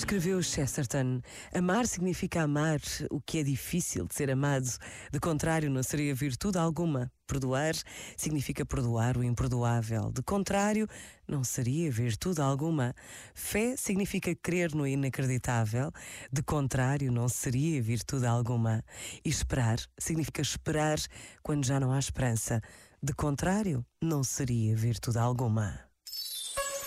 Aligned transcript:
Escreveu 0.00 0.42
Chesterton: 0.42 1.20
Amar 1.54 1.86
significa 1.86 2.40
amar 2.42 2.80
o 3.10 3.20
que 3.20 3.38
é 3.38 3.42
difícil 3.42 4.06
de 4.08 4.14
ser 4.14 4.30
amado. 4.30 4.66
De 5.12 5.20
contrário, 5.20 5.68
não 5.68 5.82
seria 5.82 6.14
virtude 6.14 6.56
alguma. 6.56 7.12
Perdoar 7.26 7.74
significa 8.16 8.64
perdoar 8.64 9.18
o 9.18 9.22
imperdoável. 9.22 10.10
De 10.10 10.22
contrário, 10.22 10.88
não 11.28 11.44
seria 11.44 11.92
virtude 11.92 12.40
alguma. 12.40 12.94
Fé 13.34 13.76
significa 13.76 14.34
crer 14.34 14.74
no 14.74 14.86
inacreditável. 14.86 15.92
De 16.32 16.42
contrário, 16.42 17.12
não 17.12 17.28
seria 17.28 17.82
virtude 17.82 18.24
alguma. 18.24 18.82
E 19.22 19.28
esperar 19.28 19.78
significa 19.98 20.40
esperar 20.40 20.98
quando 21.42 21.66
já 21.66 21.78
não 21.78 21.92
há 21.92 21.98
esperança. 21.98 22.62
De 23.02 23.12
contrário, 23.12 23.84
não 24.00 24.24
seria 24.24 24.74
virtude 24.74 25.18
alguma. 25.18 25.89